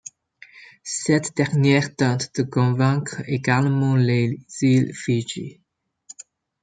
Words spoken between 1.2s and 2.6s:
dernière tente de